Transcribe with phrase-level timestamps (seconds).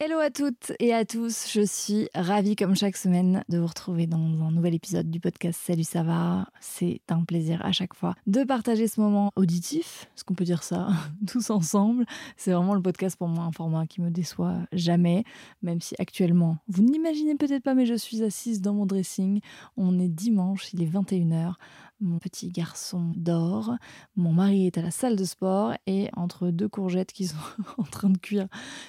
[0.00, 4.06] Hello à toutes et à tous, je suis ravie comme chaque semaine de vous retrouver
[4.06, 6.46] dans un nouvel épisode du podcast Salut ça va?
[6.60, 10.62] C'est un plaisir à chaque fois de partager ce moment auditif, est-ce qu'on peut dire
[10.62, 10.90] ça,
[11.26, 12.06] tous ensemble.
[12.36, 15.24] C'est vraiment le podcast pour moi un format qui me déçoit jamais,
[15.62, 19.40] même si actuellement, vous n'imaginez peut-être pas mais je suis assise dans mon dressing.
[19.76, 21.54] On est dimanche, il est 21h.
[22.00, 23.74] Mon petit garçon dort,
[24.14, 27.36] mon mari est à la salle de sport et entre deux courgettes qui sont
[27.78, 28.46] en train de cuire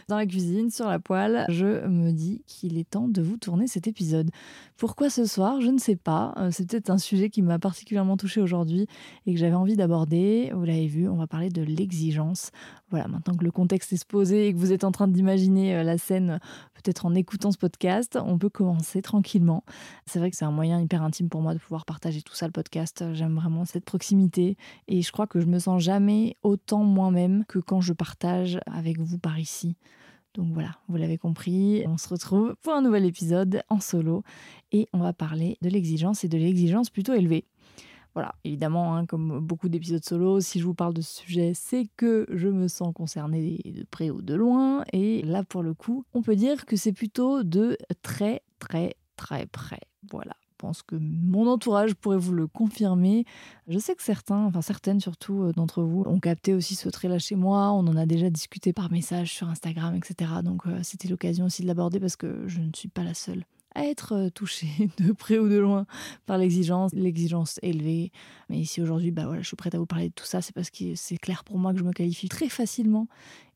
[0.08, 3.66] dans la cuisine sur la poêle, je me dis qu'il est temps de vous tourner
[3.66, 4.30] cet épisode.
[4.78, 5.60] Pourquoi ce soir?
[5.60, 6.36] Je ne sais pas.
[6.38, 8.86] Euh, C'est peut-être un sujet qui m'a particulièrement touché aujourd'hui
[9.26, 10.52] et que j'avais envie d'aborder.
[10.54, 12.52] Vous l'avez vu, on va parler de l'exigence.
[12.92, 15.84] Voilà, maintenant que le contexte est posé et que vous êtes en train d'imaginer euh,
[15.84, 16.40] la scène,
[16.76, 19.64] peut-être en écoutant ce podcast, on peut commencer tranquillement.
[20.06, 22.46] C'est vrai que c'est un moyen hyper intime pour moi de pouvoir partager tout ça,
[22.46, 22.99] le podcast.
[23.14, 27.60] J'aime vraiment cette proximité et je crois que je me sens jamais autant moi-même que
[27.60, 29.76] quand je partage avec vous par ici.
[30.36, 34.24] Donc voilà, vous l'avez compris, on se retrouve pour un nouvel épisode en solo
[34.72, 37.46] et on va parler de l'exigence et de l'exigence plutôt élevée.
[38.16, 41.88] Voilà, évidemment, hein, comme beaucoup d'épisodes solo, si je vous parle de ce sujet, c'est
[41.96, 44.84] que je me sens concernée de près ou de loin.
[44.94, 49.46] Et là, pour le coup, on peut dire que c'est plutôt de très, très, très
[49.46, 49.82] près.
[50.12, 50.36] Voilà.
[50.60, 53.24] Je pense que mon entourage pourrait vous le confirmer.
[53.70, 57.18] Je sais que certains, enfin certaines surtout euh, d'entre vous, ont capté aussi ce trait-là
[57.18, 57.72] chez moi.
[57.72, 60.32] On en a déjà discuté par message sur Instagram, etc.
[60.44, 63.46] Donc euh, c'était l'occasion aussi de l'aborder parce que je ne suis pas la seule
[63.74, 65.86] à être euh, touchée de près ou de loin
[66.26, 68.12] par l'exigence, l'exigence élevée.
[68.50, 70.42] Mais ici aujourd'hui, bah voilà, je suis prête à vous parler de tout ça.
[70.42, 73.08] C'est parce que c'est clair pour moi que je me qualifie très facilement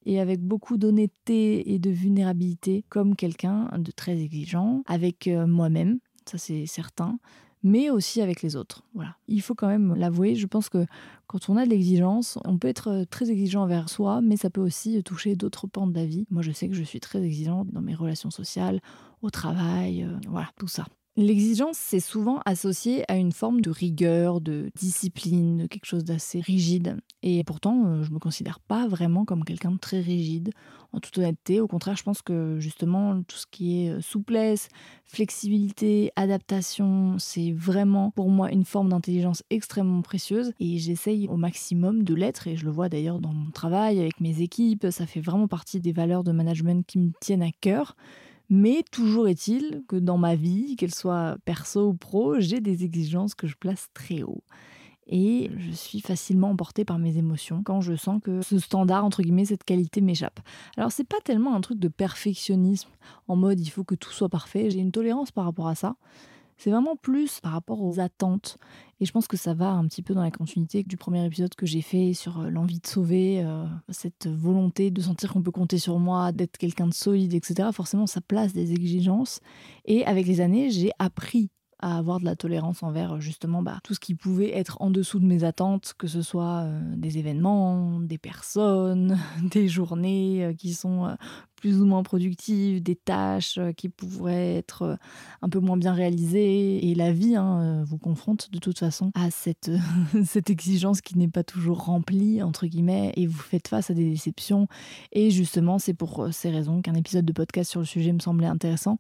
[0.06, 6.00] et avec beaucoup d'honnêteté et de vulnérabilité comme quelqu'un de très exigeant avec moi-même,
[6.30, 7.18] ça c'est certain,
[7.64, 8.84] mais aussi avec les autres.
[8.94, 9.16] Voilà.
[9.28, 10.86] Il faut quand même l'avouer, je pense que
[11.28, 14.50] quand on a de l'exigence, on peut être euh, très exigeant envers soi, mais ça
[14.50, 16.26] peut aussi toucher d'autres pans de la vie.
[16.30, 18.82] Moi, je sais que je suis très exigeante dans mes relations sociales,
[19.22, 20.86] au travail, euh, voilà, tout ça.
[21.16, 26.42] L'exigence, c'est souvent associé à une forme de rigueur, de discipline, de quelque chose d'assez
[26.42, 26.98] rigide.
[27.22, 30.50] Et pourtant, euh, je ne me considère pas vraiment comme quelqu'un de très rigide.
[30.92, 34.70] En toute honnêteté, au contraire, je pense que justement, tout ce qui est euh, souplesse,
[35.06, 40.52] flexibilité, adaptation, c'est vraiment pour moi une forme d'intelligence extrêmement précieuse.
[40.60, 42.48] Et j'essaye au maximum de l'être.
[42.48, 44.88] Et je le vois d'ailleurs dans mon travail, avec mes équipes.
[44.90, 47.96] Ça fait vraiment partie des valeurs de management qui me tiennent à cœur.
[48.56, 53.34] Mais toujours est-il que dans ma vie, qu'elle soit perso ou pro, j'ai des exigences
[53.34, 54.44] que je place très haut.
[55.08, 59.24] Et je suis facilement emportée par mes émotions quand je sens que ce standard, entre
[59.24, 60.40] guillemets, cette qualité m'échappe.
[60.78, 62.92] Alors c'est pas tellement un truc de perfectionnisme,
[63.28, 65.96] en mode il faut que tout soit parfait, j'ai une tolérance par rapport à ça.
[66.58, 68.58] C'est vraiment plus par rapport aux attentes.
[69.00, 71.56] Et je pense que ça va un petit peu dans la continuité du premier épisode
[71.56, 75.52] que j'ai fait sur euh, l'envie de sauver, euh, cette volonté de sentir qu'on peut
[75.52, 77.70] compter sur moi, d'être quelqu'un de solide, etc.
[77.74, 79.40] Forcément, ça place des exigences.
[79.86, 81.50] Et avec les années, j'ai appris
[81.84, 85.20] à avoir de la tolérance envers justement bah, tout ce qui pouvait être en dessous
[85.20, 90.74] de mes attentes, que ce soit euh, des événements, des personnes, des journées euh, qui
[90.74, 91.16] sont euh,
[91.64, 94.96] plus ou moins productives, des tâches euh, qui pourraient être euh,
[95.42, 96.86] un peu moins bien réalisées.
[96.90, 99.72] Et la vie hein, euh, vous confronte de toute façon à cette,
[100.26, 104.04] cette exigence qui n'est pas toujours remplie, entre guillemets, et vous faites face à des
[104.04, 104.68] déceptions.
[105.14, 108.48] Et justement, c'est pour ces raisons qu'un épisode de podcast sur le sujet me semblait
[108.48, 109.00] intéressant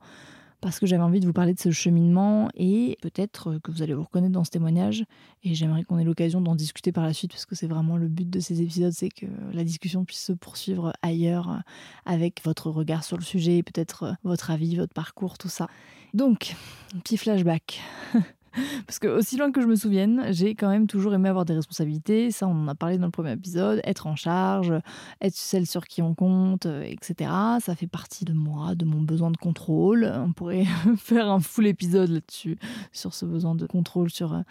[0.63, 3.93] parce que j'avais envie de vous parler de ce cheminement et peut-être que vous allez
[3.93, 5.03] vous reconnaître dans ce témoignage
[5.43, 8.07] et j'aimerais qu'on ait l'occasion d'en discuter par la suite parce que c'est vraiment le
[8.07, 11.61] but de ces épisodes, c'est que la discussion puisse se poursuivre ailleurs
[12.05, 15.67] avec votre regard sur le sujet, peut-être votre avis, votre parcours, tout ça.
[16.13, 16.55] Donc,
[17.03, 17.81] petit flashback.
[18.87, 21.53] Parce que aussi loin que je me souvienne, j'ai quand même toujours aimé avoir des
[21.53, 22.31] responsabilités.
[22.31, 23.81] Ça, on en a parlé dans le premier épisode.
[23.83, 24.73] Être en charge,
[25.21, 27.31] être celle sur qui on compte, euh, etc.
[27.59, 30.11] Ça fait partie de moi, de mon besoin de contrôle.
[30.15, 30.65] On pourrait
[30.97, 32.57] faire un full épisode là-dessus,
[32.91, 34.41] sur ce besoin de contrôle, sur euh,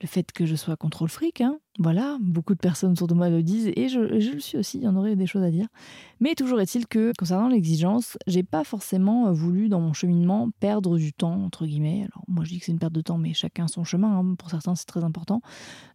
[0.00, 1.40] le fait que je sois contrôle fric.
[1.40, 1.58] Hein.
[1.78, 4.82] Voilà, beaucoup de personnes autour de moi le disent et je, le suis aussi, il
[4.82, 5.68] y en aurait des choses à dire.
[6.18, 10.98] Mais toujours est-il que, concernant l'exigence, j'ai pas forcément euh, voulu dans mon cheminement perdre
[10.98, 12.08] du temps, entre guillemets.
[12.12, 14.18] Alors, moi je dis que c'est une perte de temps, mais chacun son chemin.
[14.18, 14.34] Hein.
[14.34, 15.42] Pour certains, c'est très important.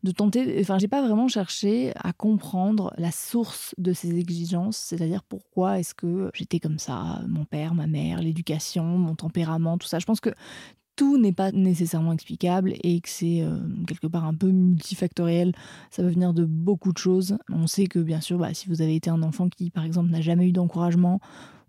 [0.04, 5.24] De tenter, enfin, j'ai pas vraiment cherché à comprendre la source de ces exigences, c'est-à-dire
[5.24, 10.00] pourquoi est-ce que j'étais comme ça, mon père, ma mère, l'éducation, mon tempérament, tout ça.
[10.00, 10.32] Je pense que
[10.96, 13.58] tout n'est pas nécessairement explicable et que c'est euh,
[13.88, 15.54] quelque part un peu multifactoriel.
[15.92, 17.38] Ça peut venir de beaucoup de choses.
[17.52, 20.10] On sait que bien sûr, bah, si vous avez été un enfant qui, par exemple,
[20.10, 21.20] n'a jamais eu d'encouragement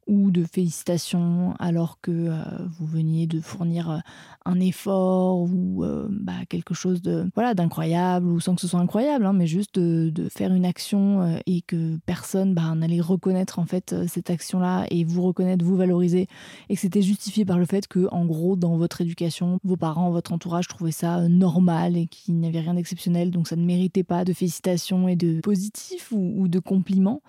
[0.07, 2.35] ou de félicitations alors que euh,
[2.79, 3.99] vous veniez de fournir euh,
[4.45, 8.79] un effort ou euh, bah, quelque chose de voilà d'incroyable ou sans que ce soit
[8.79, 13.65] incroyable hein, mais juste de, faire une action et que personne bah, n'allait reconnaître en
[13.65, 16.29] fait cette action là et vous reconnaître vous valoriser
[16.69, 20.11] et que c'était justifié par le fait que en gros dans votre éducation vos parents
[20.11, 24.05] votre entourage trouvaient ça normal et qu'il n'y avait rien d'exceptionnel donc ça ne méritait
[24.05, 27.23] pas de félicitations et de positifs ou de compliments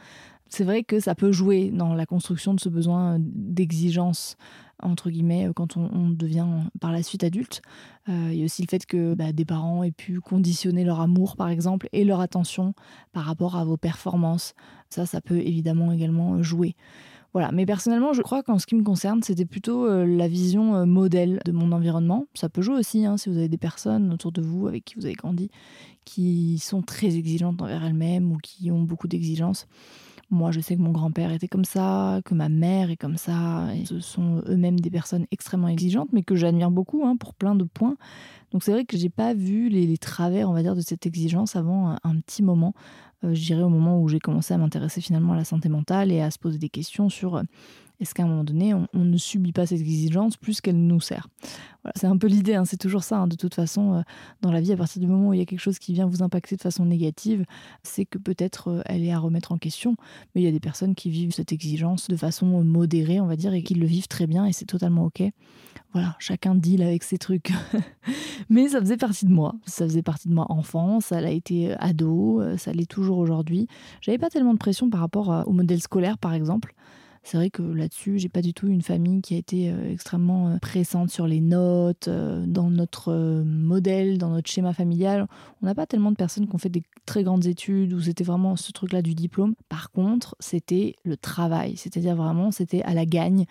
[0.50, 4.38] c'est vrai que ça peut jouer dans la construction de ce besoin d'exigence
[4.82, 6.48] entre guillemets quand on, devient
[6.80, 7.62] par la suite adulte.
[8.10, 11.02] Euh, il y a aussi le fait que bah, des parents aient pu conditionner leur
[11.02, 12.74] amour par exemple et leur attention
[13.12, 14.54] par rapport à vos performances.
[14.90, 16.76] Ça, ça peut évidemment également jouer.
[17.34, 20.76] Voilà, mais personnellement, je crois qu'en ce qui me concerne, c'était plutôt euh, la vision
[20.76, 22.26] euh, modèle de mon environnement.
[22.34, 24.96] Ça peut jouer aussi, hein, si vous avez des personnes autour de vous avec qui
[24.96, 25.52] vous avez grandi,
[26.06, 29.68] qui sont très exigeantes envers elles-mêmes ou qui ont beaucoup d'exigences.
[30.30, 33.74] Moi, je sais que mon grand-père était comme ça, que ma mère est comme ça.
[33.76, 37.56] Et ce sont eux-mêmes des personnes extrêmement exigeantes, mais que j'admire beaucoup hein, pour plein
[37.56, 37.96] de points.
[38.52, 41.56] Donc c'est vrai que j'ai pas vu les, travers, on va dire, de cette exigence
[41.56, 42.74] avant un, petit moment.
[43.24, 46.12] Euh, je dirais au moment où j'ai commencé à m'intéresser finalement à la santé mentale
[46.12, 47.42] et à se poser des questions sur
[48.00, 51.30] est-ce qu'à un moment donné, on, ne subit pas cette exigence plus qu'elle nous sert
[51.84, 53.18] voilà, C'est un peu l'idée, hein, c'est toujours ça.
[53.18, 54.02] Hein, de toute façon, euh,
[54.42, 56.06] dans la vie, à partir du moment où il y a quelque chose qui vient
[56.06, 57.44] vous impacter de façon négative,
[57.82, 59.96] c'est que peut-être euh, elle est à remettre en question.
[60.36, 63.36] Mais il y a des personnes qui vivent cette exigence de façon modérée, on va
[63.36, 65.24] dire, et qui le vivent très bien, et c'est totalement OK.
[65.94, 67.52] Voilà, chacun deal avec ses trucs.
[68.50, 69.56] Mais ça faisait partie de moi.
[69.66, 73.68] Ça faisait partie de moi enfant, ça l'a été ado, euh, ça l'est toujours aujourd'hui.
[74.02, 76.76] J'avais pas tellement de pression par rapport au modèle scolaire, par exemple.
[77.30, 80.48] C'est vrai que là-dessus, j'ai pas du tout une famille qui a été euh, extrêmement
[80.48, 85.28] euh, pressante sur les notes, euh, dans notre modèle, dans notre schéma familial.
[85.62, 88.24] On n'a pas tellement de personnes qui ont fait des très grandes études où c'était
[88.24, 89.56] vraiment ce truc-là du diplôme.
[89.68, 93.46] Par contre, c'était le travail, c'est-à-dire vraiment, c'était à la gagne.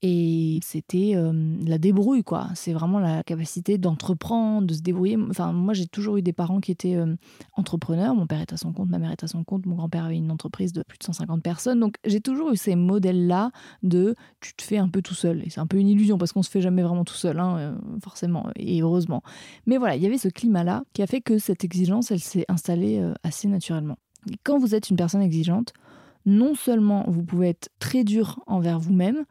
[0.00, 1.14] Et c'était
[1.66, 2.48] la débrouille, quoi.
[2.54, 5.18] C'est vraiment la capacité d'entreprendre, de se débrouiller.
[5.28, 6.96] Enfin, moi, j'ai toujours eu des parents qui étaient
[7.54, 8.14] entrepreneurs.
[8.14, 10.16] Mon père est à son compte, ma mère est à son compte, mon grand-père avait
[10.16, 11.80] une entreprise de plus de 150 personnes.
[11.80, 13.50] Donc, j'ai toujours eu ces modèles-là
[13.82, 15.42] de tu te fais un peu tout seul.
[15.44, 17.76] Et c'est un peu une illusion parce qu'on se fait jamais vraiment tout seul, hein,
[18.00, 19.22] forcément, et heureusement.
[19.66, 22.44] Mais voilà, il y avait ce climat-là qui a fait que cette exigence, elle s'est
[22.48, 23.96] installée assez naturellement.
[24.44, 25.72] Quand vous êtes une personne exigeante,
[26.24, 29.24] non seulement vous pouvez être très dur envers vous-même,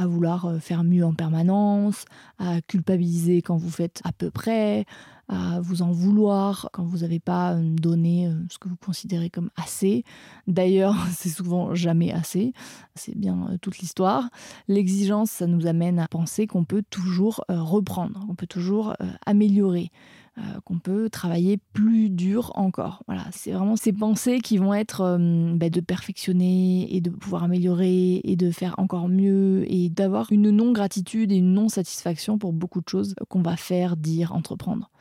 [0.00, 2.06] à vouloir euh, faire mieux en permanence,
[2.38, 4.86] à culpabiliser quand vous faites à peu près,
[5.28, 9.28] à vous en vouloir quand vous n'avez pas euh, donné euh, ce que vous considérez
[9.28, 10.04] comme assez.
[10.46, 12.54] D'ailleurs, c'est souvent jamais assez,
[12.94, 14.30] c'est bien toute l'histoire.
[14.68, 18.94] L'exigence, ça nous amène à penser qu'on peut toujours reprendre, qu'on peut toujours
[19.26, 19.90] améliorer.
[20.38, 23.02] Euh, qu'on peut travailler plus dur encore.
[23.08, 27.42] Voilà, c'est vraiment ces pensées qui vont être euh, bah, de perfectionner et de pouvoir
[27.42, 32.80] améliorer et de faire encore mieux et d'avoir une non-gratitude et une non-satisfaction pour beaucoup
[32.80, 34.92] de choses qu'on va faire, dire, entreprendre.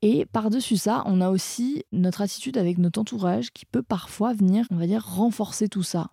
[0.00, 4.66] Et par-dessus ça, on a aussi notre attitude avec notre entourage qui peut parfois venir,
[4.70, 6.10] on va dire, renforcer tout ça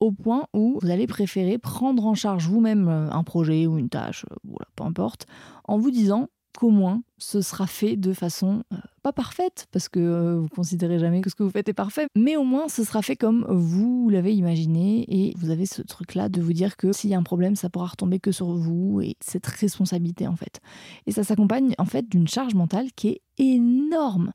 [0.00, 3.88] au point où vous allez préférer prendre en charge vous-même euh, un projet ou une
[3.88, 5.26] tâche, voilà, peu importe,
[5.64, 10.00] en vous disant qu'au moins ce sera fait de façon euh, pas parfaite, parce que
[10.00, 12.84] euh, vous considérez jamais que ce que vous faites est parfait, mais au moins ce
[12.84, 16.92] sera fait comme vous l'avez imaginé et vous avez ce truc-là de vous dire que
[16.92, 20.36] s'il y a un problème, ça pourra retomber que sur vous et cette responsabilité en
[20.36, 20.60] fait.
[21.06, 24.32] Et ça s'accompagne en fait d'une charge mentale qui est énorme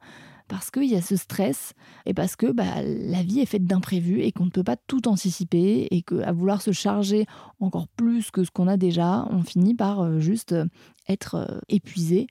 [0.52, 1.72] parce qu'il y a ce stress
[2.06, 5.08] et parce que bah, la vie est faite d'imprévus et qu'on ne peut pas tout
[5.08, 7.26] anticiper et qu'à vouloir se charger
[7.62, 10.54] encore plus que ce qu'on a déjà, on finit par euh, juste
[11.08, 12.28] être euh, épuisé.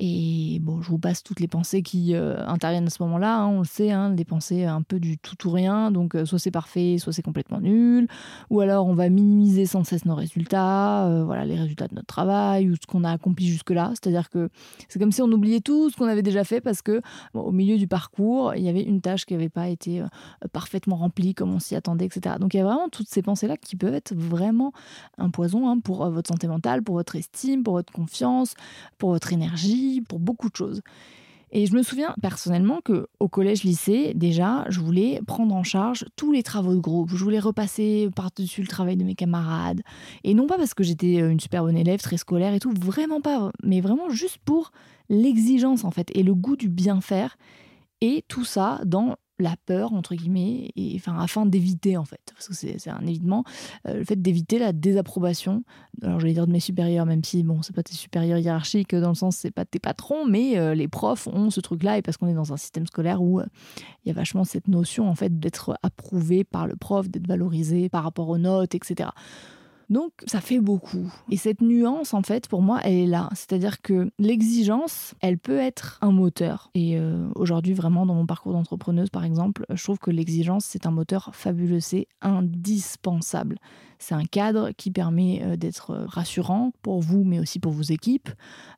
[0.00, 3.38] Et bon, je vous passe toutes les pensées qui euh, interviennent à ce moment-là.
[3.38, 5.90] Hein, on le sait, hein, des pensées un peu du tout ou rien.
[5.90, 8.08] Donc, euh, soit c'est parfait, soit c'est complètement nul.
[8.50, 12.70] Ou alors, on va minimiser sans cesse nos résultats, voilà, les résultats de notre travail
[12.70, 13.92] ou ce qu'on a accompli jusque-là.
[13.94, 14.50] C'est-à-dire que
[14.88, 17.00] c'est comme si on oubliait tout ce qu'on avait déjà fait parce que
[17.34, 20.02] au milieu du parcours, il y avait une tâche qui n'avait pas été
[20.52, 22.36] parfaitement remplie comme on s'y attendait, etc.
[22.40, 24.72] Donc, il y a vraiment toutes ces pensées-là qui peuvent être vraiment
[25.18, 28.07] un poison hein, pour votre santé mentale, pour votre estime, pour votre confiance,
[28.98, 30.82] pour votre énergie, pour beaucoup de choses.
[31.50, 36.04] Et je me souviens personnellement que au collège lycée déjà, je voulais prendre en charge
[36.14, 39.80] tous les travaux de groupe, je voulais repasser par-dessus le travail de mes camarades.
[40.24, 43.20] Et non pas parce que j'étais une super bonne élève, très scolaire et tout, vraiment
[43.20, 44.72] pas, mais vraiment juste pour
[45.08, 47.38] l'exigence en fait et le goût du bien faire.
[48.00, 52.48] Et tout ça dans la peur, entre guillemets, et, enfin, afin d'éviter, en fait, parce
[52.48, 53.44] que c'est un évitement,
[53.86, 55.62] euh, le fait d'éviter la désapprobation,
[56.02, 59.10] alors j'allais dire de mes supérieurs, même si, bon, c'est pas tes supérieurs hiérarchiques, dans
[59.10, 62.16] le sens, c'est pas tes patrons, mais euh, les profs ont ce truc-là, et parce
[62.16, 63.46] qu'on est dans un système scolaire où euh,
[64.04, 67.88] il y a vachement cette notion, en fait, d'être approuvé par le prof, d'être valorisé
[67.88, 69.10] par rapport aux notes, etc.
[69.90, 71.10] Donc ça fait beaucoup.
[71.30, 73.28] Et cette nuance, en fait, pour moi, elle est là.
[73.32, 76.70] C'est-à-dire que l'exigence, elle peut être un moteur.
[76.74, 80.86] Et euh, aujourd'hui, vraiment, dans mon parcours d'entrepreneuse, par exemple, je trouve que l'exigence, c'est
[80.86, 83.58] un moteur fabuleux, c'est indispensable.
[83.98, 88.28] C'est un cadre qui permet euh, d'être rassurant pour vous, mais aussi pour vos équipes.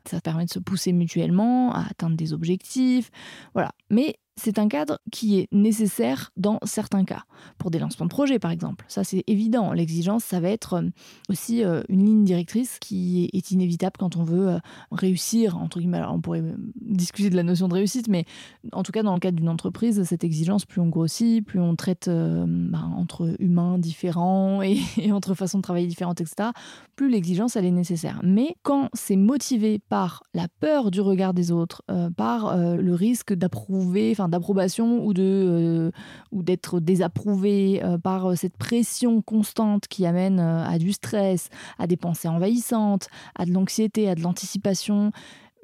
[0.08, 3.10] Ça permet de se pousser mutuellement à atteindre des objectifs.
[3.52, 3.72] Voilà.
[3.90, 7.24] Mais c'est un cadre qui est nécessaire dans certains cas.
[7.58, 8.84] Pour des lancements de projets, par exemple.
[8.88, 9.72] Ça, c'est évident.
[9.72, 10.88] L'exigence, ça va être euh,
[11.28, 14.58] aussi euh, une ligne directrice qui est inévitable quand on veut euh,
[14.92, 16.02] réussir, entre guillemets.
[16.08, 16.42] On pourrait
[16.80, 18.24] discuter de la notion de réussite, mais
[18.72, 21.76] en tout cas, dans le cadre d'une entreprise, cette exigence, plus on grossit, plus on
[21.76, 26.50] traite ben, entre humains différents et, et, entre façons de travailler différentes, etc.,
[26.96, 28.20] plus l'exigence, elle est nécessaire.
[28.22, 31.82] Mais quand c'est motivé par la peur du regard des autres,
[32.16, 35.90] par le risque d'approuver, enfin d'approbation ou de euh,
[36.32, 41.86] ou d'être désapprouvé euh, par euh, cette pression constante qui amène à du stress, à
[41.86, 43.08] des pensées envahissantes,
[43.38, 45.12] à de l'anxiété, à de l'anticipation,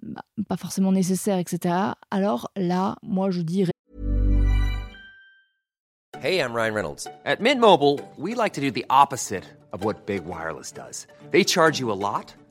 [0.02, 1.74] bah, pas forcément nécessaire, etc.
[2.10, 3.72] Alors là, moi je dirais
[6.22, 7.06] Hey, I'm Ryan Reynolds.
[7.26, 11.06] At Mint Mobile, we like to do the opposite of what Big Wireless does.
[11.30, 12.34] They charge you a lot.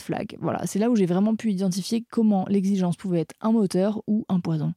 [0.00, 0.36] flag.
[0.40, 4.24] Voilà, c'est là où j'ai vraiment pu identifier comment l'exigence pouvait être un moteur ou
[4.28, 4.72] un poison.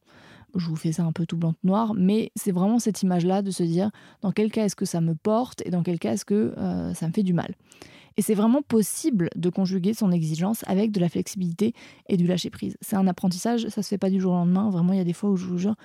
[0.54, 3.50] Je vous fais ça un peu tout blanc noir, mais c'est vraiment cette image-là de
[3.50, 3.90] se dire
[4.22, 6.94] dans quel cas est-ce que ça me porte et dans quel cas est-ce que euh,
[6.94, 7.54] ça me fait du mal.
[8.16, 11.72] Et c'est vraiment possible de conjuguer son exigence avec de la flexibilité
[12.08, 12.76] et du lâcher prise.
[12.80, 14.70] C'est un apprentissage, ça se fait pas du jour au lendemain.
[14.70, 15.76] Vraiment, il y a des fois où je vous jure,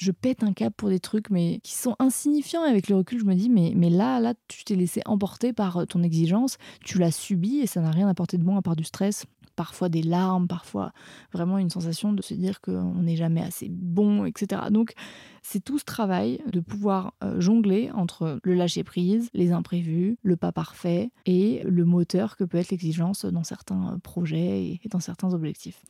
[0.00, 2.64] je pète un cap pour des trucs mais qui sont insignifiants.
[2.64, 5.52] Et avec le recul, je me dis, mais, mais là, là, tu t'es laissé emporter
[5.52, 8.62] par euh, ton exigence, tu l'as subi et ça n'a rien apporté de bon à
[8.62, 9.26] part du stress,
[9.56, 10.92] parfois des larmes, parfois
[11.34, 14.62] vraiment une sensation de se dire qu'on n'est jamais assez bon, etc.
[14.70, 14.94] Donc,
[15.42, 20.36] c'est tout ce travail de pouvoir euh, jongler entre le lâcher prise, les imprévus, le
[20.36, 25.00] pas parfait et le moteur que peut être l'exigence dans certains euh, projets et dans
[25.00, 25.82] certains objectifs.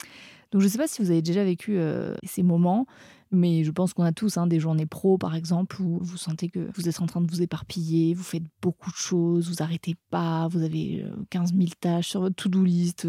[0.50, 1.78] Donc je ne sais pas si vous avez déjà vécu
[2.24, 2.88] ces moments,
[3.32, 6.48] mais je pense qu'on a tous hein, des journées pro, par exemple, où vous sentez
[6.48, 9.96] que vous êtes en train de vous éparpiller, vous faites beaucoup de choses, vous arrêtez
[10.10, 13.06] pas, vous avez 15 euh, 000 tâches sur votre to-do list.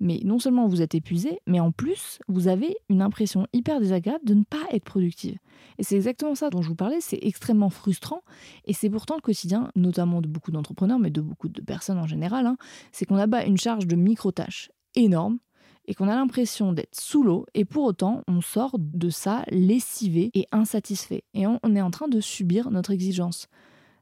[0.00, 4.24] Mais non seulement vous êtes épuisé, mais en plus, vous avez une impression hyper désagréable
[4.24, 5.38] de ne pas être productive.
[5.78, 8.22] Et c'est exactement ça dont je vous parlais, c'est extrêmement frustrant.
[8.64, 12.06] Et c'est pourtant le quotidien, notamment de beaucoup d'entrepreneurs, mais de beaucoup de personnes en
[12.06, 12.56] général, hein,
[12.90, 15.38] c'est qu'on abat une charge de micro-tâches énorme
[15.86, 20.30] et qu'on a l'impression d'être sous l'eau et pour autant on sort de ça lessivé
[20.34, 23.48] et insatisfait et on, est en train de subir notre exigence.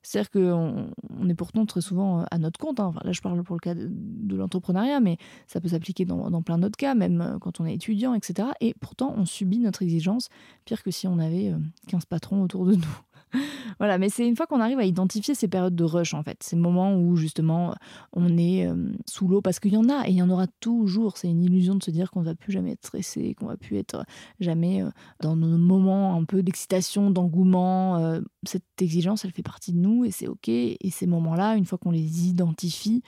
[0.02, 2.80] C'est-à-dire qu'on on est pourtant très souvent à notre compte.
[2.80, 2.94] Hein.
[3.04, 6.56] là, je parle pour le cas de, l'entrepreneuriat, mais ça peut s'appliquer dans, dans, plein
[6.56, 8.48] d'autres cas, même euh, quand on est étudiant, etc.
[8.62, 10.30] Et pourtant, on subit notre exigence,
[10.64, 11.52] pire que si on avait
[11.88, 13.00] 15 euh, patrons autour de nous.
[13.78, 16.42] voilà, mais c'est une fois qu'on arrive à identifier ces périodes de rush, en fait,
[16.42, 17.74] ces moments où justement
[18.12, 20.46] on est euh, sous l'eau, parce qu'il y en a et il y en aura
[20.60, 21.16] toujours.
[21.16, 23.56] C'est une illusion de se dire qu'on ne va plus jamais être stressé, qu'on va
[23.56, 24.04] plus être
[24.40, 27.98] jamais euh, dans nos moments un peu d'excitation, d'engouement.
[27.98, 30.48] Euh, cette exigence, elle fait partie de nous et c'est ok.
[30.48, 33.02] Et ces moments-là, une fois qu'on les identifie,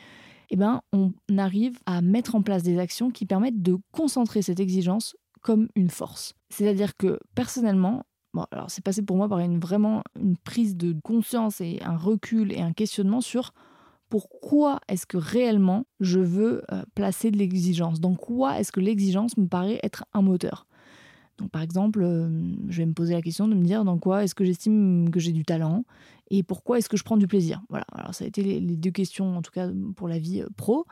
[0.50, 4.60] eh ben, on arrive à mettre en place des actions qui permettent de concentrer cette
[4.60, 6.34] exigence comme une force.
[6.50, 10.94] C'est-à-dire que personnellement, Bon, alors c'est passé pour moi par une vraiment une prise de
[11.02, 13.52] conscience et un recul et un questionnement sur
[14.08, 18.00] pourquoi est-ce que réellement je veux euh, placer de l'exigence.
[18.00, 20.66] Dans quoi est-ce que l'exigence me paraît être un moteur?
[21.38, 22.28] Donc, par exemple, euh,
[22.68, 25.18] je vais me poser la question de me dire dans quoi est-ce que j'estime que
[25.18, 25.84] j'ai du talent
[26.30, 27.62] et pourquoi est-ce que je prends du plaisir?
[27.68, 30.48] Voilà, alors ça a été les, deux questions, en tout cas pour la vie euh,
[30.56, 30.86] pro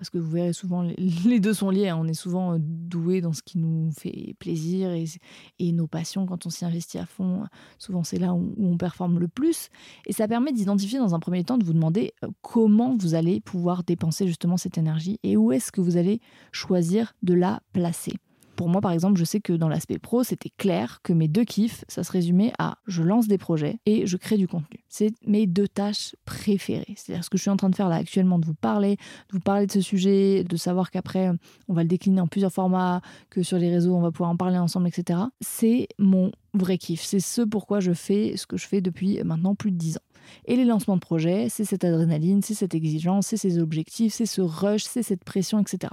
[0.00, 0.80] parce que vous verrez souvent,
[1.26, 1.90] les deux sont liés.
[1.90, 1.98] Hein.
[2.00, 6.46] On est souvent euh, doué dans ce qui nous fait plaisir et, nos passions, quand
[6.46, 7.44] on s'y investit à fond,
[7.78, 9.68] souvent c'est là où, on performe le plus.
[10.06, 13.42] Et ça permet d'identifier dans un premier temps, de vous demander euh, comment vous allez
[13.42, 18.14] pouvoir dépenser justement cette énergie et où est-ce que vous allez choisir de la placer.
[18.60, 21.44] Pour moi, par exemple, je sais que dans l'aspect pro, c'était clair que mes deux
[21.44, 24.84] kiffs, ça se résumait à je lance des projets et je crée du contenu.
[24.90, 26.92] C'est mes deux tâches préférées.
[26.94, 29.32] C'est-à-dire ce que je suis en train de faire là actuellement, de vous parler, de
[29.32, 31.30] vous parler de ce sujet, de savoir qu'après,
[31.68, 33.00] on va le décliner en plusieurs formats,
[33.30, 35.20] que sur les réseaux, on va pouvoir en parler ensemble, etc.
[35.40, 37.02] C'est mon vrai kiff.
[37.02, 40.02] C'est ce pourquoi je fais ce que je fais depuis maintenant plus de dix ans.
[40.44, 44.26] Et les lancements de projets, c'est cette adrénaline, c'est cette exigence, c'est ces objectifs, c'est
[44.26, 45.88] ce rush, c'est cette pression, etc.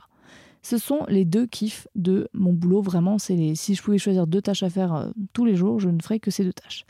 [0.62, 2.82] Ce sont les deux kiffs de mon boulot.
[2.82, 5.90] Vraiment, c'est si je pouvais choisir deux tâches à faire euh, tous les jours, je
[5.90, 6.86] ne ferais que ces deux tâches.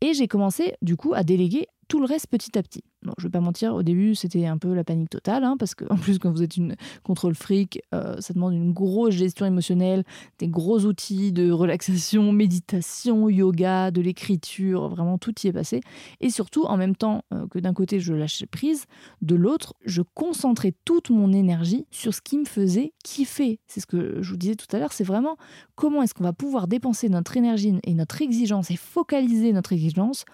[0.00, 2.82] Et j'ai commencé du coup à déléguer tout le reste petit à petit.
[3.18, 5.96] Je vais pas mentir, au début c'était un peu la panique totale, hein, parce qu'en
[5.96, 6.74] plus quand vous êtes une
[7.04, 10.04] contrôle fric, euh, ça demande une grosse gestion émotionnelle,
[10.38, 15.80] des gros outils de relaxation, méditation, yoga, de l'écriture, vraiment tout y est passé.
[16.20, 18.86] Et surtout, en même temps euh, que d'un côté je lâchais prise,
[19.22, 23.60] de l'autre je concentrais toute mon énergie sur ce qui me faisait kiffer.
[23.66, 25.36] C'est ce que je vous disais tout à l'heure, c'est vraiment
[25.76, 30.24] comment est-ce qu'on va pouvoir dépenser notre énergie et notre exigence et focaliser notre exigence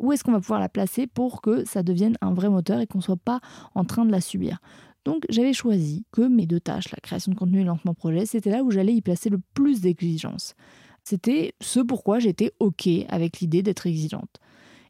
[0.00, 2.86] où est-ce qu'on va pouvoir la placer pour que ça devienne un vrai moteur et
[2.86, 3.40] qu'on ne soit pas
[3.74, 4.58] en train de la subir.
[5.04, 8.26] Donc j'avais choisi que mes deux tâches, la création de contenu et le lancement projet,
[8.26, 10.54] c'était là où j'allais y placer le plus d'exigence.
[11.04, 14.40] C'était ce pourquoi j'étais OK avec l'idée d'être exigeante.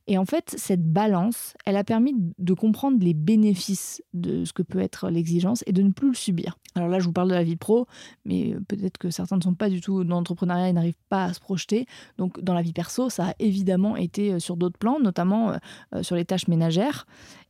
[0.08, 4.62] Et en fait, cette balance, elle a permis de comprendre les bénéfices de ce que
[4.62, 6.56] peut être l'exigence et de ne plus le subir.
[6.76, 7.86] Alors là, je vous parle de la vie pro,
[8.24, 11.24] mais euh, peut-être que certains ne sont pas du tout dans l'entrepreneuriat et n'arrivent pas
[11.24, 11.86] à se projeter.
[12.18, 15.54] Donc dans la vie perso, ça a évidemment été euh, sur d'autres plans, notamment
[15.94, 17.06] euh, sur les tâches ménagères.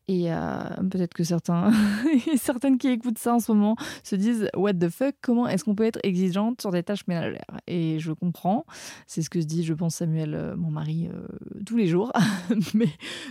[0.08, 1.72] Et euh, peut-être que certains,
[2.36, 5.74] certaines qui écoutent ça en ce moment se disent What the fuck Comment est-ce qu'on
[5.74, 7.40] peut être exigeante sur des tâches ménagères?
[7.66, 8.66] Et je comprends.
[9.08, 11.26] C'est ce que se dit, je pense, Samuel, euh, mon mari, euh,
[11.64, 12.12] tous les jours.
[12.74, 12.88] mais,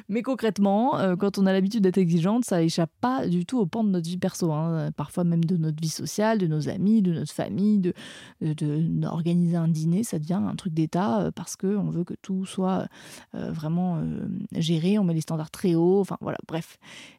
[0.09, 3.85] mais concrètement, quand on a l'habitude d'être exigeante, ça échappe pas du tout au pan
[3.85, 4.51] de notre vie perso.
[4.51, 4.91] Hein.
[4.97, 7.93] Parfois même de notre vie sociale, de nos amis, de notre famille, de,
[8.41, 12.87] d'organiser un dîner, ça devient un truc d'état parce qu'on veut que tout soit
[13.33, 14.03] vraiment
[14.51, 14.99] géré.
[14.99, 16.01] On met les standards très hauts.
[16.01, 16.64] Enfin voilà, bref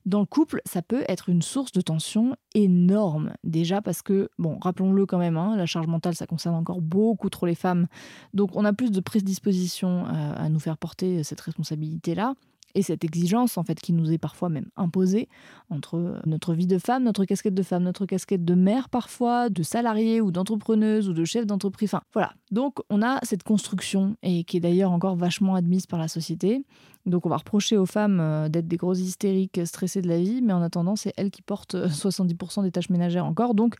[0.04, 3.32] dans le couple, ça peut être une source de tension énorme.
[3.44, 7.30] Déjà parce que, bon, rappelons-le quand même, hein, la charge mentale, ça concerne encore beaucoup
[7.30, 7.86] trop les femmes.
[8.34, 12.34] Donc on a plus de prédisposition euh, à nous faire porter cette responsabilité-là
[12.76, 15.28] et cette exigence en fait qui nous est parfois même imposée
[15.70, 19.62] entre notre vie de femme, notre casquette de femme, notre casquette de mère parfois, de
[19.62, 21.88] salariée ou d'entrepreneuse ou de chef d'entreprise.
[21.88, 22.34] Enfin voilà.
[22.52, 26.64] Donc on a cette construction et qui est d'ailleurs encore vachement admise par la société.
[27.06, 30.42] Donc on va reprocher aux femmes euh, d'être des grosses hystériques stressées de la vie,
[30.42, 33.54] mais en attendant c'est elles qui portent 70% des tâches ménagères encore.
[33.54, 33.76] Donc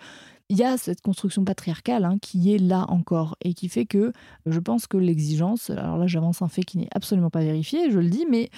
[0.49, 4.13] il y a cette construction patriarcale hein, qui est là encore et qui fait que
[4.47, 7.99] je pense que l'exigence, alors là j'avance un fait qui n'est absolument pas vérifié, je
[7.99, 8.51] le dis, mais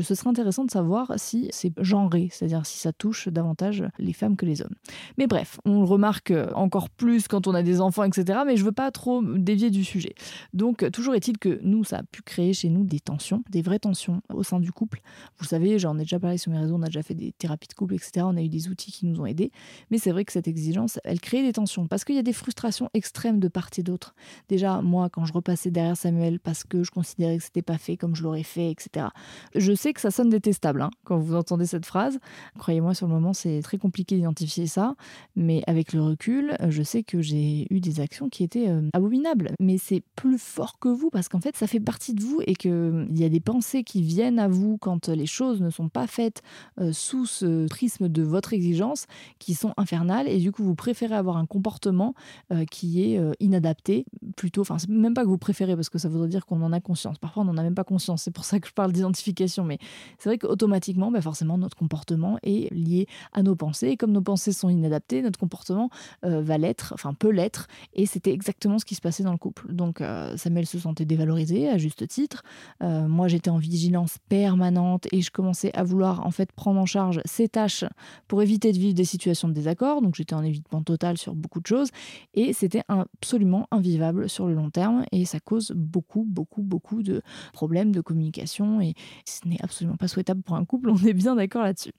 [0.00, 4.36] ce serait intéressant de savoir si c'est genré, c'est-à-dire si ça touche davantage les femmes
[4.36, 4.74] que les hommes.
[5.18, 8.40] Mais bref, on le remarque encore plus quand on a des enfants, etc.
[8.46, 10.14] Mais je veux pas trop dévier du sujet.
[10.52, 13.78] Donc toujours est-il que nous, ça a pu créer chez nous des tensions, des vraies
[13.78, 15.00] tensions au sein du couple.
[15.38, 17.68] Vous savez, j'en ai déjà parlé sur mes réseaux, on a déjà fait des thérapies
[17.68, 18.26] de couple, etc.
[18.28, 19.50] On a eu des outils qui nous ont aidés.
[19.90, 22.32] Mais c'est vrai que cette exigence, elle crée des tensions parce qu'il y a des
[22.32, 24.14] frustrations extrêmes de part et d'autre.
[24.48, 27.96] Déjà, moi, quand je repassais derrière Samuel parce que je considérais que c'était pas fait
[27.96, 29.06] comme je l'aurais fait, etc.
[29.54, 32.18] Je sais que ça sonne détestable hein, quand vous entendez cette phrase.
[32.58, 34.94] Croyez-moi, sur le moment, c'est très compliqué d'identifier ça,
[35.36, 39.52] mais avec le recul, je sais que j'ai eu des actions qui étaient euh, abominables.
[39.60, 42.54] Mais c'est plus fort que vous parce qu'en fait, ça fait partie de vous et
[42.54, 46.06] qu'il y a des pensées qui viennent à vous quand les choses ne sont pas
[46.06, 46.42] faites
[46.80, 49.06] euh, sous ce prisme de votre exigence
[49.38, 52.14] qui sont infernales et du coup, vous préférez avoir un comportement
[52.52, 56.08] euh, qui est euh, inadapté, plutôt, enfin, même pas que vous préférez, parce que ça
[56.08, 57.18] voudrait dire qu'on en a conscience.
[57.18, 59.78] Parfois, on n'en a même pas conscience, c'est pour ça que je parle d'identification, mais
[60.18, 64.22] c'est vrai qu'automatiquement, bah, forcément, notre comportement est lié à nos pensées, et comme nos
[64.22, 65.90] pensées sont inadaptées, notre comportement
[66.24, 69.38] euh, va l'être, enfin, peut l'être, et c'était exactement ce qui se passait dans le
[69.38, 69.72] couple.
[69.72, 70.02] Donc,
[70.36, 72.42] Samuel se sentait dévalorisé, à juste titre.
[72.80, 77.20] moi, j'étais en vigilance permanente, et je commençais à vouloir, en fait, prendre en charge
[77.24, 77.84] ces tâches
[78.28, 81.60] pour éviter de vivre des situations de désaccord, donc j'étais en évitement total sur beaucoup
[81.60, 81.90] de choses.
[82.34, 85.04] Et c'était absolument invivable sur le long terme.
[85.12, 88.80] Et ça cause beaucoup, beaucoup, beaucoup de problèmes de communication.
[88.80, 88.94] Et
[89.26, 90.90] ce n'est absolument pas souhaitable pour un couple.
[90.90, 91.92] On est bien d'accord là-dessus.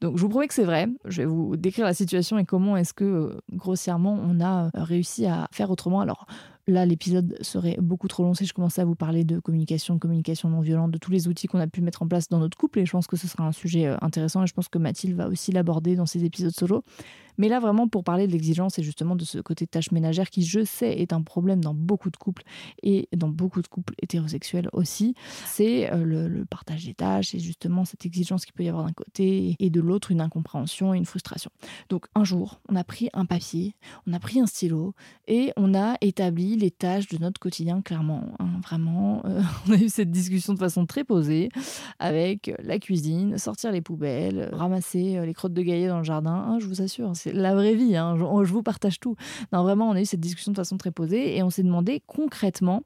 [0.00, 0.88] Donc je vous promets que c'est vrai.
[1.04, 5.26] Je vais vous décrire la situation et comment est-ce que, euh, grossièrement, on a réussi
[5.26, 6.00] à faire autrement.
[6.00, 6.26] Alors,
[6.68, 10.50] Là, l'épisode serait beaucoup trop long si je commençais à vous parler de communication, communication
[10.50, 12.80] non violente, de tous les outils qu'on a pu mettre en place dans notre couple.
[12.80, 15.16] Et je pense que ce sera un sujet euh, intéressant et je pense que Mathilde
[15.16, 16.84] va aussi l'aborder dans ses épisodes solo.
[17.38, 20.42] Mais là, vraiment, pour parler de l'exigence et justement de ce côté tâche ménagère qui,
[20.42, 22.42] je sais, est un problème dans beaucoup de couples
[22.82, 25.14] et dans beaucoup de couples hétérosexuels aussi,
[25.46, 28.92] c'est euh, le, partage des tâches et justement cette exigence qu'il peut y avoir d'un
[28.92, 31.50] côté et de l'autre une incompréhension et une frustration.
[31.88, 33.76] Donc un jour, on a pris un papier,
[34.06, 34.94] on a pris un stylo
[35.28, 38.22] et on a établi les tâches de notre quotidien clairement.
[38.38, 41.48] Hein, vraiment, euh, on a eu cette discussion de façon très posée
[41.98, 46.34] avec la cuisine, sortir les poubelles, ramasser euh, les crottes de gaillet dans le jardin.
[46.34, 47.96] Hein, je vous assure, c'est la vraie vie.
[47.96, 48.16] Hein.
[48.16, 49.16] Je, vous partage tout.
[49.52, 52.02] Non, vraiment, on a eu cette discussion de façon très posée et on s'est demandé
[52.06, 52.82] concrètement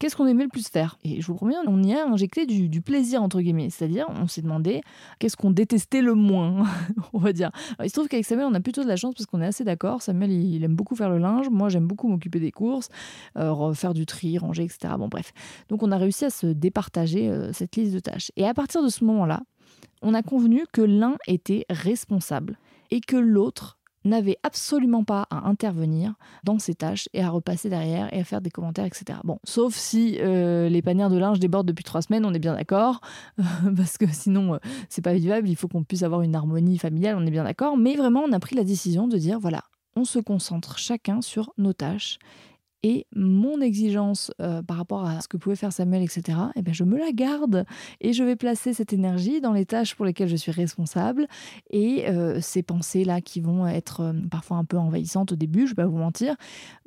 [0.00, 0.98] qu'est-ce qu'on aimait le plus faire?
[1.04, 3.70] Et je vous promets, on y a injecté du, plaisir, entre guillemets.
[3.70, 4.80] C'est-à-dire, on s'est demandé
[5.20, 6.66] qu'est-ce qu'on détestait le moins,
[7.12, 7.50] on va dire?
[7.80, 9.62] il se trouve qu'avec Samuel, on a plutôt de la chance parce qu'on est assez
[9.62, 10.02] d'accord.
[10.02, 11.48] Samuel, il, aime beaucoup faire le linge.
[11.50, 12.88] Moi, j'aime beaucoup m'occuper des courses,
[13.36, 14.94] euh, faire du tri, ranger, etc.
[14.98, 15.32] Bon, bref.
[15.68, 18.32] Donc, on a réussi à se départager euh, cette liste de tâches.
[18.36, 19.42] Et à partir de ce moment-là,
[20.02, 22.58] on a convenu que l'un était responsable
[22.90, 28.12] et que l'autre n'avait absolument pas à intervenir dans ses tâches et à repasser derrière
[28.14, 29.18] et à faire des commentaires, etc.
[29.24, 32.54] Bon, sauf si euh, les panières de linge débordent depuis trois semaines, on est bien
[32.54, 33.00] d'accord,
[33.76, 34.58] parce que sinon euh,
[34.88, 37.76] c'est pas vivable, il faut qu'on puisse avoir une harmonie familiale, on est bien d'accord.
[37.76, 39.64] Mais vraiment, on a pris la décision de dire voilà,
[39.96, 42.18] on se concentre chacun sur nos tâches
[42.82, 46.72] et mon exigence euh, par rapport à ce que pouvait faire Samuel, etc., eh bien,
[46.72, 47.64] je me la garde
[48.00, 51.26] et je vais placer cette énergie dans les tâches pour lesquelles je suis responsable
[51.70, 55.72] et euh, ces pensées-là qui vont être euh, parfois un peu envahissantes au début, je
[55.72, 56.36] vais pas vous mentir.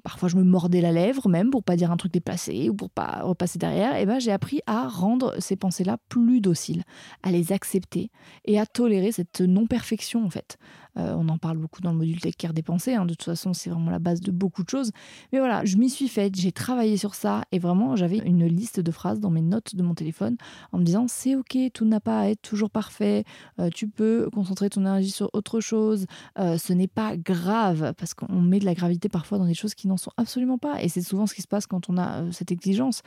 [0.03, 2.89] Parfois, je me mordais la lèvre même pour pas dire un truc déplacé ou pour
[2.89, 3.95] pas repasser derrière.
[3.95, 6.83] Et ben, j'ai appris à rendre ces pensées-là plus dociles,
[7.23, 8.11] à les accepter
[8.45, 10.57] et à tolérer cette non-perfection en fait.
[10.97, 12.93] Euh, on en parle beaucoup dans le module Take Care des pensées.
[12.93, 13.05] Hein.
[13.05, 14.91] De toute façon, c'est vraiment la base de beaucoup de choses.
[15.31, 18.79] Mais voilà, je m'y suis faite, j'ai travaillé sur ça et vraiment, j'avais une liste
[18.79, 20.37] de phrases dans mes notes de mon téléphone
[20.71, 23.23] en me disant c'est ok, tout n'a pas à être toujours parfait.
[23.59, 26.05] Euh, tu peux concentrer ton énergie sur autre chose.
[26.39, 29.73] Euh, ce n'est pas grave parce qu'on met de la gravité parfois dans des choses
[29.73, 30.81] qui sont absolument pas.
[30.81, 33.01] Et c'est souvent ce qui se passe quand on a cette exigence.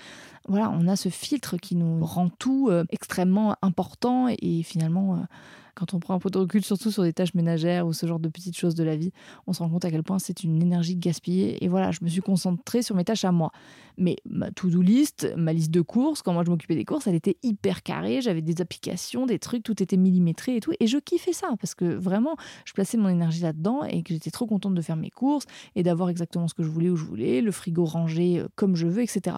[0.49, 5.27] Voilà, on a ce filtre qui nous rend tout extrêmement important et finalement
[5.77, 8.19] quand on prend un peu de recul, surtout sur des tâches ménagères ou ce genre
[8.19, 9.13] de petites choses de la vie,
[9.47, 11.63] on se rend compte à quel point c'est une énergie gaspillée.
[11.63, 13.53] Et voilà, je me suis concentrée sur mes tâches à moi.
[13.99, 17.15] Mais ma to-do list, ma liste de courses, quand moi je m'occupais des courses, elle
[17.15, 18.23] était hyper carrée.
[18.23, 20.73] J'avais des applications, des trucs, tout était millimétré et tout.
[20.81, 24.31] Et je kiffais ça parce que vraiment, je plaçais mon énergie là-dedans et que j'étais
[24.31, 27.05] trop contente de faire mes courses et d'avoir exactement ce que je voulais où je
[27.05, 29.37] voulais, le frigo rangé euh, comme je veux, etc.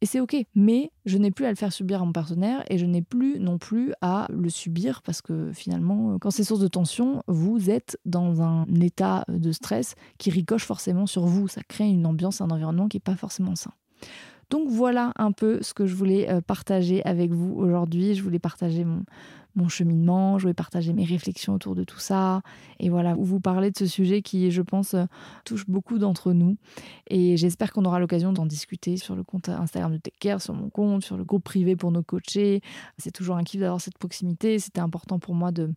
[0.00, 2.78] Et c'est ok, mais je n'ai plus à le faire subir à mon partenaire et
[2.78, 6.60] je n'ai plus non plus à le subir parce que finalement, euh, quand c'est source
[6.60, 11.48] de tension, vous êtes dans un état de stress qui ricoche forcément sur vous.
[11.48, 13.72] Ça crée une ambiance, un environnement qui n'est pas forcément sain.
[14.50, 18.14] Donc voilà un peu ce que je voulais euh, partager avec vous aujourd'hui.
[18.14, 19.04] Je voulais partager mon,
[19.68, 22.42] cheminement, je voulais partager mes réflexions autour de tout ça.
[22.78, 25.04] Et voilà, vous parler de ce sujet qui, je pense, euh,
[25.44, 26.56] touche beaucoup d'entre nous.
[27.10, 30.70] Et j'espère qu'on aura l'occasion d'en discuter sur le compte Instagram de Take sur mon
[30.70, 32.60] compte, sur le groupe privé pour nos coachés.
[32.98, 34.60] C'est toujours un kiff d'avoir cette proximité.
[34.60, 35.70] C'était important pour moi de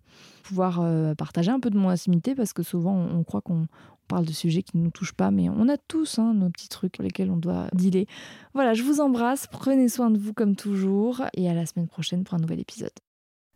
[0.44, 3.66] pouvoir euh, partager un peu de mon intimité parce que souvent on croit qu'on
[4.12, 6.68] parle de sujets qui ne nous touchent pas, mais on a tous hein, nos petits
[6.68, 8.08] trucs pour lesquels on doit dealer.
[8.54, 12.26] Voilà, je vous embrasse, prenez soin de vous comme toujours, et à la semaine prochaine
[12.26, 12.92] pour un nouvel épisode.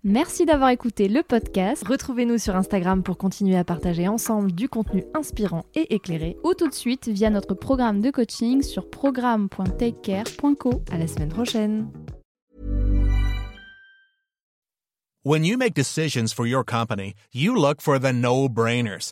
[0.04, 1.84] Merci d'avoir écouté le podcast.
[1.86, 6.70] Retrouvez-nous sur Instagram pour continuer à partager ensemble du contenu inspirant et éclairé ou tout
[6.70, 10.84] de suite via notre programme de coaching sur programme.takecare.co.
[10.92, 11.90] À la semaine prochaine.
[15.26, 19.12] When you make decisions for your company, you look for the no-brainers.